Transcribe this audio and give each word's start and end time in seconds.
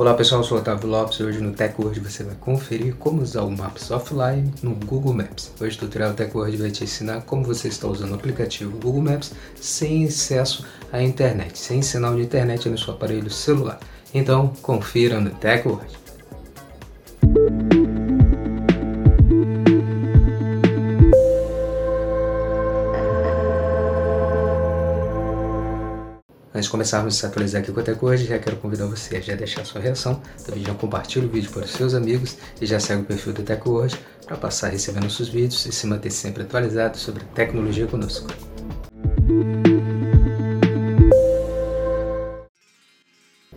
Olá 0.00 0.14
pessoal, 0.14 0.40
eu 0.40 0.44
sou 0.46 0.56
o 0.56 0.60
Otávio 0.62 0.88
Lopes 0.88 1.20
e 1.20 1.22
hoje 1.22 1.42
no 1.42 1.52
TechWord 1.52 2.00
você 2.00 2.24
vai 2.24 2.34
conferir 2.36 2.94
como 2.94 3.20
usar 3.20 3.42
o 3.42 3.50
Maps 3.50 3.90
offline 3.90 4.50
no 4.62 4.74
Google 4.74 5.12
Maps. 5.12 5.52
Hoje 5.60 5.76
o 5.76 5.80
tutorial 5.80 6.14
TechWord 6.14 6.56
vai 6.56 6.70
te 6.70 6.84
ensinar 6.84 7.20
como 7.20 7.44
você 7.44 7.68
está 7.68 7.86
usando 7.86 8.12
o 8.12 8.14
aplicativo 8.14 8.78
Google 8.78 9.02
Maps 9.02 9.34
sem 9.60 10.06
acesso 10.06 10.64
à 10.90 11.02
internet, 11.02 11.58
sem 11.58 11.82
sinal 11.82 12.16
de 12.16 12.22
internet 12.22 12.66
no 12.70 12.78
seu 12.78 12.94
aparelho 12.94 13.28
celular. 13.28 13.78
Então 14.14 14.54
confira 14.62 15.20
no 15.20 15.28
TechWord. 15.28 15.94
Antes 26.60 26.68
de 26.68 26.72
começarmos 26.72 27.14
a 27.14 27.18
se 27.20 27.24
atualizar 27.24 27.62
aqui 27.62 27.72
com 27.72 27.80
a 27.80 27.82
TechWord, 27.82 28.26
já 28.26 28.38
quero 28.38 28.56
convidar 28.56 28.84
você 28.84 29.16
a 29.16 29.20
já 29.22 29.34
deixar 29.34 29.64
sua 29.64 29.80
reação, 29.80 30.20
também 30.44 30.62
já 30.62 30.74
compartilhe 30.74 31.24
o 31.24 31.28
vídeo 31.30 31.50
para 31.50 31.64
os 31.64 31.70
seus 31.70 31.94
amigos 31.94 32.36
e 32.60 32.66
já 32.66 32.78
segue 32.78 33.00
o 33.00 33.04
perfil 33.06 33.32
do 33.32 33.42
TechWord 33.42 33.98
para 34.26 34.36
passar 34.36 34.66
a 34.66 34.70
receber 34.70 35.00
nossos 35.00 35.30
vídeos 35.30 35.64
e 35.64 35.72
se 35.72 35.86
manter 35.86 36.10
sempre 36.10 36.42
atualizado 36.42 36.98
sobre 36.98 37.24
tecnologia 37.34 37.86
conosco. 37.86 38.28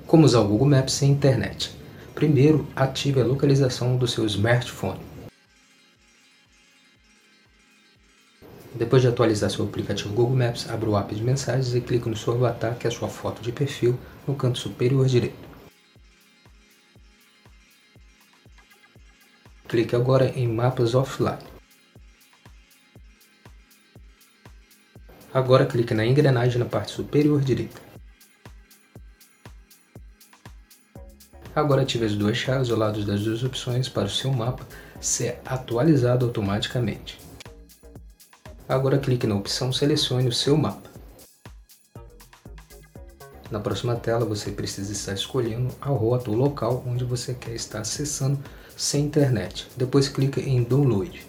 Como 0.07 0.23
usar 0.23 0.39
o 0.39 0.47
Google 0.47 0.67
Maps 0.67 0.93
sem 0.93 1.11
internet? 1.11 1.75
Primeiro, 2.15 2.65
ative 2.73 3.19
a 3.19 3.25
localização 3.25 3.97
do 3.97 4.07
seu 4.07 4.25
smartphone. 4.27 5.12
Depois 8.75 9.03
de 9.03 9.07
atualizar 9.07 9.51
seu 9.51 9.65
aplicativo 9.65 10.13
Google 10.13 10.35
Maps, 10.35 10.67
abra 10.67 10.89
o 10.89 10.97
app 10.97 11.13
de 11.13 11.23
mensagens 11.23 11.75
e 11.75 11.81
clique 11.81 12.09
no 12.09 12.17
seu 12.17 12.33
avatar, 12.33 12.75
que 12.75 12.87
é 12.87 12.89
a 12.89 12.93
sua 12.93 13.07
foto 13.07 13.41
de 13.41 13.51
perfil, 13.51 13.99
no 14.27 14.35
canto 14.35 14.57
superior 14.57 15.05
direito. 15.05 15.37
Clique 19.67 19.95
agora 19.95 20.27
em 20.29 20.47
Mapas 20.47 20.95
Offline. 20.95 21.37
Agora 25.31 25.65
clique 25.65 25.93
na 25.93 26.05
engrenagem 26.05 26.59
na 26.59 26.65
parte 26.65 26.91
superior 26.91 27.41
direita. 27.41 27.81
Agora 31.55 31.83
ative 31.83 32.05
as 32.05 32.15
duas 32.15 32.37
chaves 32.37 32.71
ao 32.71 32.77
lado 32.77 33.03
das 33.05 33.23
duas 33.23 33.43
opções 33.43 33.87
para 33.87 34.05
o 34.05 34.09
seu 34.09 34.31
mapa 34.31 34.65
ser 34.99 35.39
atualizado 35.45 36.25
automaticamente. 36.25 37.19
Agora 38.73 38.97
clique 38.97 39.27
na 39.27 39.35
opção 39.35 39.71
Selecione 39.71 40.27
o 40.27 40.31
seu 40.31 40.57
mapa. 40.57 40.89
Na 43.51 43.59
próxima 43.59 43.95
tela 43.95 44.25
você 44.25 44.49
precisa 44.49 44.91
estar 44.91 45.13
escolhendo 45.13 45.71
a 45.79 45.89
rota 45.89 46.31
ou 46.31 46.35
local 46.35 46.83
onde 46.87 47.05
você 47.05 47.35
quer 47.35 47.53
estar 47.53 47.81
acessando 47.81 48.39
sem 48.75 49.05
internet. 49.05 49.67
Depois 49.77 50.09
clique 50.09 50.39
em 50.39 50.63
Download. 50.63 51.23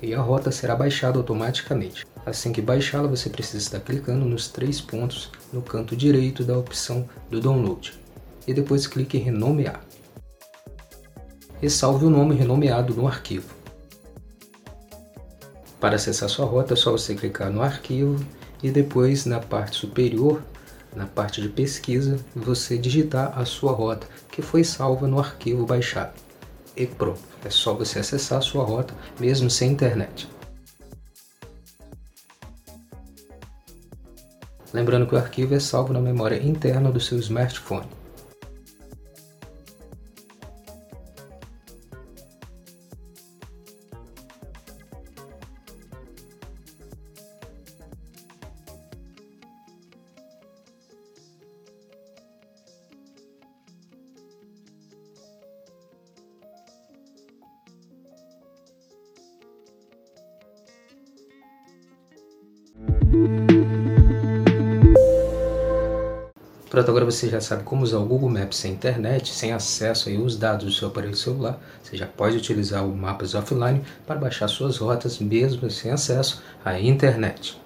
E 0.00 0.14
a 0.14 0.20
rota 0.20 0.52
será 0.52 0.76
baixada 0.76 1.18
automaticamente. 1.18 2.06
Assim 2.24 2.52
que 2.52 2.62
baixá-la, 2.62 3.08
você 3.08 3.28
precisa 3.28 3.58
estar 3.58 3.80
clicando 3.80 4.24
nos 4.24 4.46
três 4.46 4.80
pontos 4.80 5.32
no 5.52 5.62
canto 5.62 5.96
direito 5.96 6.44
da 6.44 6.56
opção 6.56 7.08
do 7.28 7.40
Download. 7.40 7.92
E 8.46 8.54
depois 8.54 8.86
clique 8.86 9.18
em 9.18 9.20
Renomear 9.20 9.82
e 11.64 11.70
salve 11.70 12.04
o 12.04 12.10
nome 12.10 12.34
renomeado 12.34 12.92
no 12.92 13.06
arquivo. 13.08 13.48
Para 15.80 15.96
acessar 15.96 16.28
sua 16.28 16.44
rota 16.44 16.74
é 16.74 16.76
só 16.76 16.92
você 16.92 17.14
clicar 17.14 17.50
no 17.50 17.62
arquivo 17.62 18.22
e 18.62 18.70
depois 18.70 19.24
na 19.24 19.40
parte 19.40 19.76
superior, 19.76 20.42
na 20.94 21.06
parte 21.06 21.40
de 21.40 21.48
pesquisa, 21.48 22.18
você 22.36 22.76
digitar 22.76 23.38
a 23.38 23.46
sua 23.46 23.72
rota 23.72 24.06
que 24.30 24.42
foi 24.42 24.62
salva 24.62 25.08
no 25.08 25.18
arquivo 25.18 25.64
baixado. 25.64 26.12
E 26.76 26.86
pronto, 26.86 27.22
é 27.42 27.48
só 27.48 27.72
você 27.72 27.98
acessar 27.98 28.40
a 28.40 28.42
sua 28.42 28.62
rota 28.62 28.92
mesmo 29.18 29.48
sem 29.48 29.72
internet. 29.72 30.28
Lembrando 34.70 35.06
que 35.06 35.14
o 35.14 35.18
arquivo 35.18 35.54
é 35.54 35.60
salvo 35.60 35.94
na 35.94 36.00
memória 36.00 36.36
interna 36.42 36.92
do 36.92 37.00
seu 37.00 37.18
smartphone. 37.20 38.03
Pronto, 66.74 66.90
agora 66.90 67.04
você 67.04 67.28
já 67.28 67.40
sabe 67.40 67.62
como 67.62 67.84
usar 67.84 67.98
o 67.98 68.04
Google 68.04 68.28
Maps 68.28 68.56
sem 68.56 68.72
internet, 68.72 69.32
sem 69.32 69.52
acesso 69.52 70.10
aos 70.10 70.36
dados 70.36 70.64
do 70.66 70.72
seu 70.72 70.88
aparelho 70.88 71.14
celular. 71.14 71.56
Você 71.80 71.96
já 71.96 72.04
pode 72.04 72.36
utilizar 72.36 72.84
o 72.84 72.92
Mapas 72.92 73.32
Offline 73.36 73.80
para 74.04 74.18
baixar 74.18 74.48
suas 74.48 74.78
rotas 74.78 75.20
mesmo 75.20 75.70
sem 75.70 75.92
acesso 75.92 76.42
à 76.64 76.80
internet. 76.80 77.56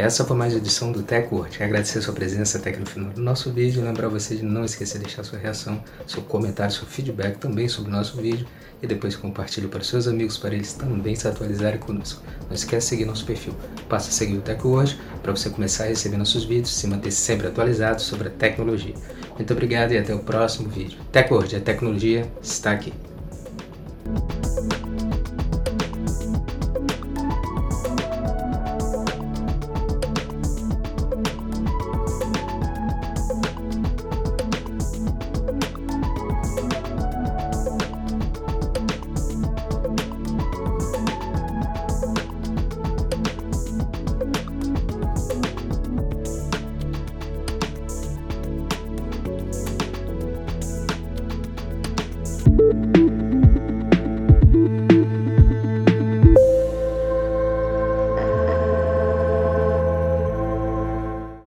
Essa 0.00 0.24
foi 0.24 0.34
mais 0.34 0.54
uma 0.54 0.60
edição 0.60 0.90
do 0.90 1.02
TechWord. 1.02 1.62
Agradecer 1.62 1.98
a 1.98 2.00
sua 2.00 2.14
presença 2.14 2.56
até 2.56 2.70
aqui 2.70 2.80
no 2.80 2.86
final 2.86 3.10
do 3.10 3.20
nosso 3.20 3.52
vídeo. 3.52 3.84
Lembrar 3.84 4.08
você 4.08 4.34
de 4.34 4.42
não 4.42 4.64
esquecer 4.64 4.96
de 4.96 5.04
deixar 5.04 5.22
sua 5.24 5.38
reação, 5.38 5.84
seu 6.06 6.22
comentário, 6.22 6.74
seu 6.74 6.86
feedback 6.86 7.36
também 7.36 7.68
sobre 7.68 7.92
o 7.92 7.94
nosso 7.94 8.16
vídeo. 8.16 8.46
E 8.82 8.86
depois 8.86 9.14
compartilhe 9.14 9.68
para 9.68 9.84
seus 9.84 10.08
amigos, 10.08 10.38
para 10.38 10.54
eles 10.54 10.72
também 10.72 11.14
se 11.14 11.28
atualizarem 11.28 11.78
conosco. 11.78 12.22
Não 12.48 12.54
esquece 12.54 12.86
de 12.86 12.88
seguir 12.88 13.04
nosso 13.04 13.26
perfil. 13.26 13.54
Passa 13.90 14.08
a 14.08 14.12
seguir 14.12 14.38
o 14.38 14.40
TechWord 14.40 14.98
para 15.22 15.36
você 15.36 15.50
começar 15.50 15.84
a 15.84 15.88
receber 15.88 16.16
nossos 16.16 16.44
vídeos 16.44 16.70
e 16.70 16.74
se 16.80 16.86
manter 16.86 17.10
sempre 17.10 17.48
atualizado 17.48 18.00
sobre 18.00 18.28
a 18.28 18.30
tecnologia. 18.30 18.94
Muito 19.34 19.52
obrigado 19.52 19.92
e 19.92 19.98
até 19.98 20.14
o 20.14 20.20
próximo 20.20 20.70
vídeo. 20.70 20.98
TechWord, 21.12 21.56
a 21.56 21.60
tecnologia 21.60 22.26
está 22.42 22.70
aqui. 22.72 22.94